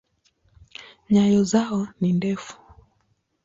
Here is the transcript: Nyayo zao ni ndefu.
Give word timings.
Nyayo 1.09 1.43
zao 1.43 1.87
ni 1.99 2.09
ndefu. 2.17 2.55